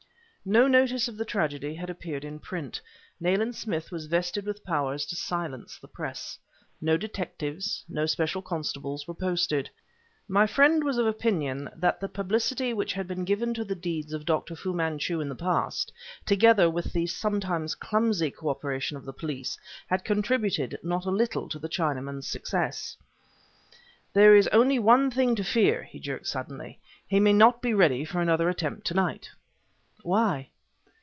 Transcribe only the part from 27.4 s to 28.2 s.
be ready